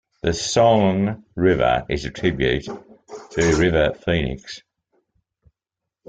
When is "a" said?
2.05-2.09